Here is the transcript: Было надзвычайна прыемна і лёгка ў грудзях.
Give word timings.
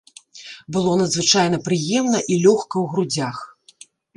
Было 0.77 0.93
надзвычайна 1.01 1.57
прыемна 1.69 2.19
і 2.31 2.33
лёгка 2.49 2.75
ў 2.79 2.85
грудзях. 2.95 3.35